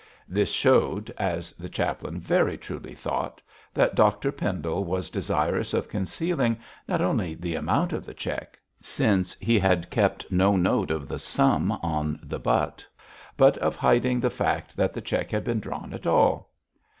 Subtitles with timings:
[0.27, 3.39] This showed, as the chaplain very truly thought,
[3.71, 9.35] that Dr Pendle was desirous of concealing not only the amount of the cheque since
[9.35, 12.83] he had kept no note of the sum on the butt
[13.37, 16.49] but of hiding the fact that the cheque had been drawn at all.